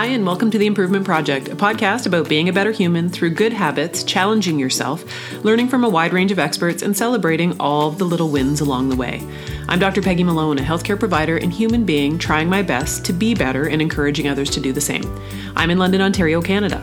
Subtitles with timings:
[0.00, 3.34] Hi, and welcome to The Improvement Project, a podcast about being a better human through
[3.34, 5.04] good habits, challenging yourself,
[5.44, 8.96] learning from a wide range of experts, and celebrating all the little wins along the
[8.96, 9.22] way.
[9.68, 10.00] I'm Dr.
[10.00, 13.82] Peggy Malone, a healthcare provider and human being trying my best to be better and
[13.82, 15.04] encouraging others to do the same.
[15.54, 16.82] I'm in London, Ontario, Canada.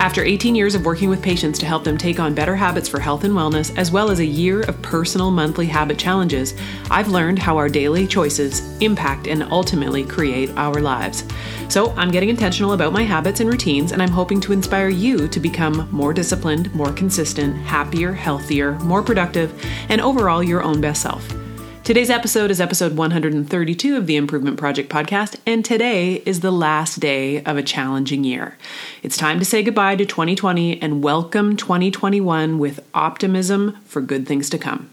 [0.00, 3.00] After 18 years of working with patients to help them take on better habits for
[3.00, 6.54] health and wellness, as well as a year of personal monthly habit challenges,
[6.88, 11.24] I've learned how our daily choices impact and ultimately create our lives.
[11.68, 15.26] So I'm getting intentional about my habits and routines, and I'm hoping to inspire you
[15.26, 19.52] to become more disciplined, more consistent, happier, healthier, more productive,
[19.88, 21.37] and overall your own best self.
[21.88, 27.00] Today's episode is episode 132 of the Improvement Project podcast, and today is the last
[27.00, 28.58] day of a challenging year.
[29.02, 34.50] It's time to say goodbye to 2020 and welcome 2021 with optimism for good things
[34.50, 34.90] to come.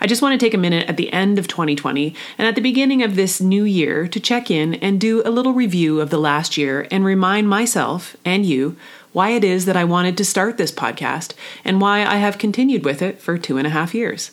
[0.00, 2.62] I just want to take a minute at the end of 2020 and at the
[2.62, 6.16] beginning of this new year to check in and do a little review of the
[6.16, 8.78] last year and remind myself and you
[9.12, 11.34] why it is that I wanted to start this podcast
[11.66, 14.30] and why I have continued with it for two and a half years.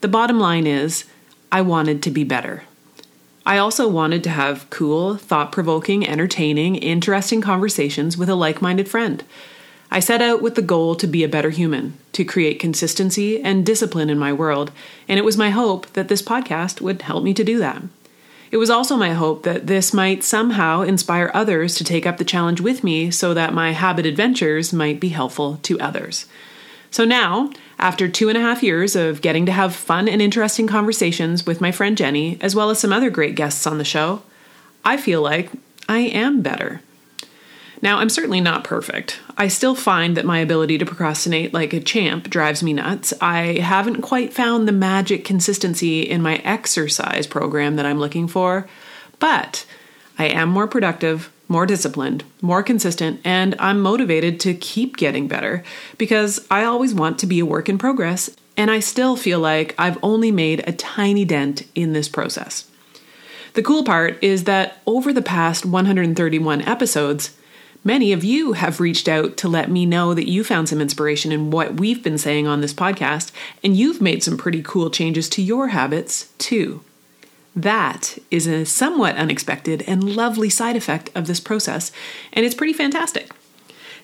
[0.00, 1.06] The bottom line is,
[1.54, 2.64] I wanted to be better.
[3.46, 8.88] I also wanted to have cool, thought provoking, entertaining, interesting conversations with a like minded
[8.88, 9.22] friend.
[9.88, 13.64] I set out with the goal to be a better human, to create consistency and
[13.64, 14.72] discipline in my world,
[15.06, 17.84] and it was my hope that this podcast would help me to do that.
[18.50, 22.24] It was also my hope that this might somehow inspire others to take up the
[22.24, 26.26] challenge with me so that my habit adventures might be helpful to others.
[26.90, 27.50] So now,
[27.84, 31.60] after two and a half years of getting to have fun and interesting conversations with
[31.60, 34.22] my friend Jenny, as well as some other great guests on the show,
[34.86, 35.50] I feel like
[35.86, 36.80] I am better.
[37.82, 39.20] Now, I'm certainly not perfect.
[39.36, 43.12] I still find that my ability to procrastinate like a champ drives me nuts.
[43.20, 48.66] I haven't quite found the magic consistency in my exercise program that I'm looking for,
[49.18, 49.66] but
[50.18, 55.62] I am more productive, more disciplined, more consistent, and I'm motivated to keep getting better
[55.98, 59.74] because I always want to be a work in progress, and I still feel like
[59.78, 62.70] I've only made a tiny dent in this process.
[63.54, 67.36] The cool part is that over the past 131 episodes,
[67.84, 71.30] many of you have reached out to let me know that you found some inspiration
[71.30, 73.30] in what we've been saying on this podcast,
[73.62, 76.82] and you've made some pretty cool changes to your habits too.
[77.56, 81.92] That is a somewhat unexpected and lovely side effect of this process,
[82.32, 83.30] and it's pretty fantastic.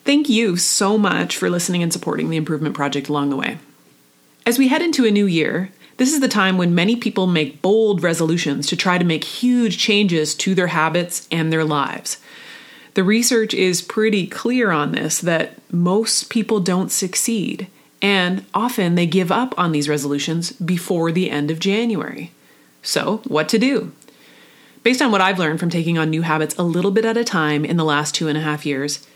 [0.04, 3.58] Thank you so much for listening and supporting the Improvement Project along the way.
[4.46, 7.60] As we head into a new year, this is the time when many people make
[7.60, 12.18] bold resolutions to try to make huge changes to their habits and their lives.
[12.94, 17.66] The research is pretty clear on this that most people don't succeed,
[18.00, 22.32] and often they give up on these resolutions before the end of January.
[22.82, 23.92] So, what to do?
[24.82, 27.24] Based on what I've learned from taking on new habits a little bit at a
[27.24, 29.06] time in the last two and a half years,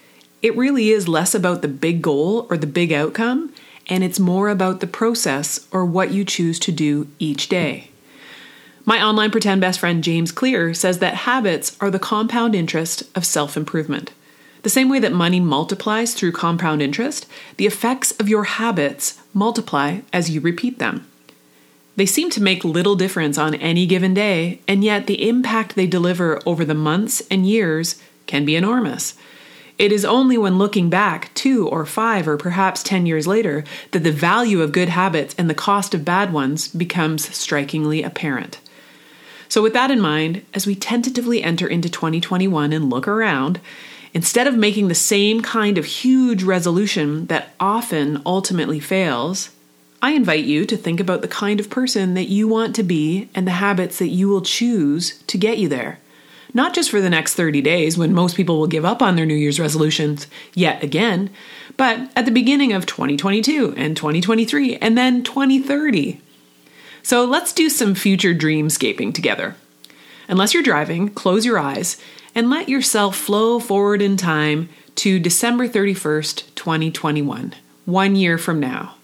[0.43, 3.53] it really is less about the big goal or the big outcome,
[3.87, 7.89] and it's more about the process or what you choose to do each day.
[8.85, 13.25] My online pretend best friend James Clear says that habits are the compound interest of
[13.25, 14.13] self improvement.
[14.63, 17.27] The same way that money multiplies through compound interest,
[17.57, 21.07] the effects of your habits multiply as you repeat them.
[21.97, 25.87] They seem to make little difference on any given day, and yet the impact they
[25.87, 29.15] deliver over the months and years can be enormous.
[29.79, 34.05] It is only when looking back two or five or perhaps ten years later that
[34.05, 38.61] the value of good habits and the cost of bad ones becomes strikingly apparent.
[39.49, 43.61] So, with that in mind, as we tentatively enter into 2021 and look around,
[44.13, 49.51] instead of making the same kind of huge resolution that often ultimately fails,
[50.05, 53.31] I invite you to think about the kind of person that you want to be
[53.35, 55.99] and the habits that you will choose to get you there.
[56.53, 59.25] Not just for the next 30 days when most people will give up on their
[59.25, 61.31] New Year's resolutions yet again,
[61.79, 66.21] but at the beginning of 2022 and 2023 and then 2030.
[67.03, 69.57] So let's do some future dreamscaping together.
[70.29, 71.97] Unless you're driving, close your eyes
[72.35, 77.55] and let yourself flow forward in time to December 31st, 2021,
[77.87, 78.97] one year from now.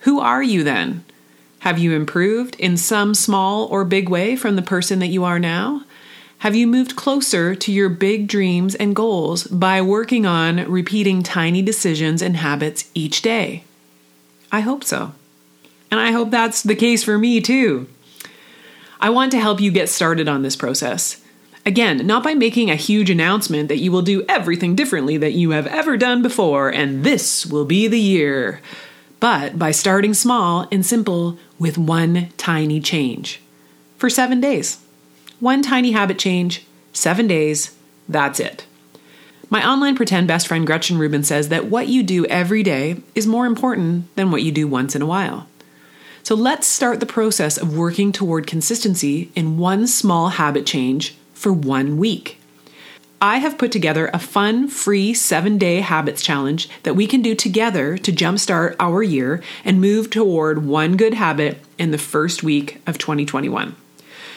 [0.00, 1.04] Who are you then?
[1.60, 5.38] Have you improved in some small or big way from the person that you are
[5.38, 5.84] now?
[6.38, 11.62] Have you moved closer to your big dreams and goals by working on repeating tiny
[11.62, 13.64] decisions and habits each day?
[14.52, 15.12] I hope so.
[15.90, 17.88] And I hope that's the case for me too.
[19.00, 21.20] I want to help you get started on this process.
[21.66, 25.50] Again, not by making a huge announcement that you will do everything differently that you
[25.50, 28.60] have ever done before, and this will be the year
[29.20, 33.40] but by starting small and simple with one tiny change
[33.96, 34.78] for seven days.
[35.40, 37.76] One tiny habit change, seven days,
[38.08, 38.66] that's it.
[39.50, 43.26] My online pretend best friend Gretchen Rubin says that what you do every day is
[43.26, 45.46] more important than what you do once in a while.
[46.22, 51.52] So let's start the process of working toward consistency in one small habit change for
[51.52, 52.38] one week.
[53.20, 57.34] I have put together a fun, free seven day habits challenge that we can do
[57.34, 62.80] together to jumpstart our year and move toward one good habit in the first week
[62.86, 63.74] of 2021.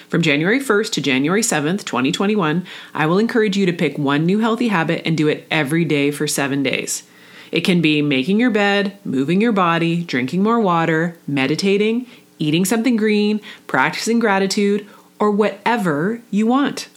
[0.10, 4.40] From January 1st to January 7th, 2021, I will encourage you to pick one new
[4.40, 7.04] healthy habit and do it every day for seven days.
[7.52, 12.08] It can be making your bed, moving your body, drinking more water, meditating,
[12.40, 14.88] eating something green, practicing gratitude,
[15.20, 16.90] or whatever you want.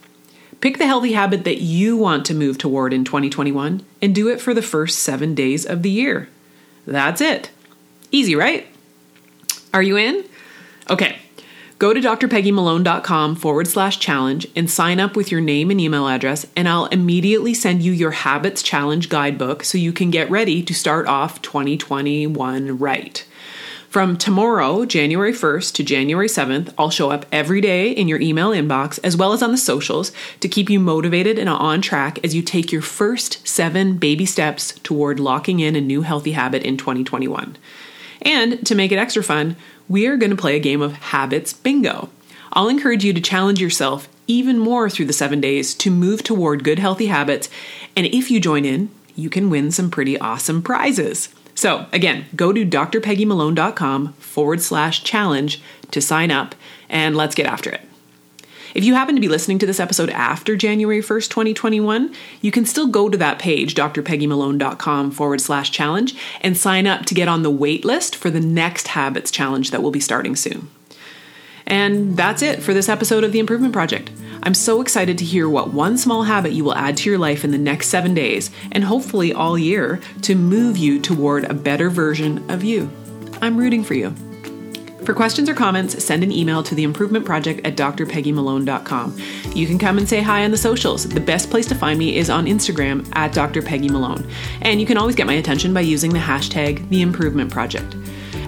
[0.65, 4.41] Pick the healthy habit that you want to move toward in 2021 and do it
[4.41, 6.31] for the first seven days of the year.
[6.87, 7.51] That's it.
[8.11, 8.67] Easy, right?
[9.75, 10.25] Are you in?
[10.89, 11.19] Okay,
[11.79, 16.47] Go to drpeggymalone.com forward slash challenge and sign up with your name and email address,
[16.57, 20.73] and I'll immediately send you your Habits Challenge guidebook so you can get ready to
[20.73, 23.27] start off 2021 right.
[23.95, 28.51] From tomorrow, January 1st to January 7th, I'll show up every day in your email
[28.51, 30.11] inbox as well as on the socials
[30.41, 34.73] to keep you motivated and on track as you take your first seven baby steps
[34.81, 37.57] toward locking in a new healthy habit in 2021.
[38.23, 39.55] And to make it extra fun,
[39.89, 42.09] we are going to play a game of habits bingo.
[42.53, 46.65] I'll encourage you to challenge yourself even more through the seven days to move toward
[46.65, 47.49] good, healthy habits.
[47.95, 51.29] And if you join in, you can win some pretty awesome prizes.
[51.65, 55.63] So, again, go to drpeggymalone.com forward slash challenge
[55.93, 56.55] to sign up
[56.91, 57.81] and let's get after it.
[58.75, 62.67] If you happen to be listening to this episode after January 1st, 2021, you can
[62.67, 67.43] still go to that page, drpeggymalone.com forward slash challenge, and sign up to get on
[67.43, 70.69] the wait list for the next Habits Challenge that will be starting soon.
[71.67, 74.11] And that's it for this episode of The Improvement Project.
[74.45, 77.45] I'm so excited to hear what one small habit you will add to your life
[77.45, 81.89] in the next seven days, and hopefully all year, to move you toward a better
[81.89, 82.91] version of you.
[83.41, 84.15] I'm rooting for you.
[85.05, 89.19] For questions or comments, send an email to the improvement project at drpeggymalone.com.
[89.55, 91.09] You can come and say hi on the socials.
[91.09, 94.31] The best place to find me is on Instagram at drpeggymalone.
[94.61, 97.97] And you can always get my attention by using the hashtag the improvement project.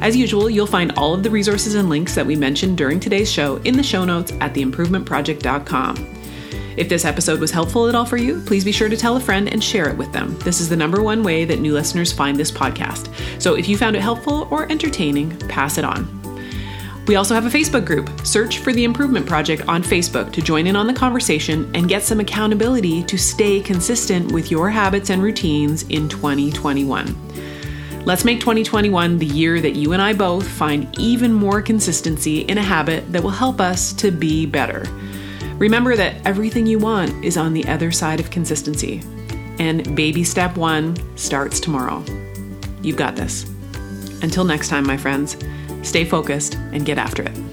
[0.01, 3.31] As usual, you'll find all of the resources and links that we mentioned during today's
[3.31, 6.17] show in the show notes at theimprovementproject.com.
[6.77, 9.21] If this episode was helpful at all for you, please be sure to tell a
[9.21, 10.39] friend and share it with them.
[10.41, 13.11] This is the number one way that new listeners find this podcast.
[13.41, 16.07] So if you found it helpful or entertaining, pass it on.
[17.07, 18.11] We also have a Facebook group.
[18.27, 22.03] Search for the Improvement Project on Facebook to join in on the conversation and get
[22.03, 27.07] some accountability to stay consistent with your habits and routines in 2021.
[28.07, 32.57] Let's make 2021 the year that you and I both find even more consistency in
[32.57, 34.85] a habit that will help us to be better.
[35.59, 39.03] Remember that everything you want is on the other side of consistency.
[39.59, 42.05] And baby step one starts tomorrow.
[42.81, 43.43] You've got this.
[44.23, 45.37] Until next time, my friends.
[45.83, 47.46] Stay focused and get after it.